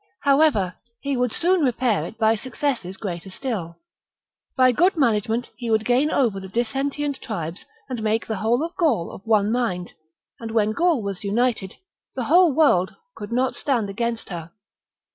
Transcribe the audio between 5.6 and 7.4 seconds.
would gain over the dissentient